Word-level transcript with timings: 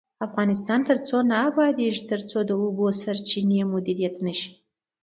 افغانستان 0.27 0.79
تر 0.87 0.97
هغو 0.99 1.19
نه 1.31 1.35
ابادیږي، 1.49 2.03
ترڅو 2.11 2.37
د 2.45 2.51
اوبو 2.61 2.85
سرچینې 3.01 3.59
مدیریت 3.73 4.15
نشي. 4.25 4.51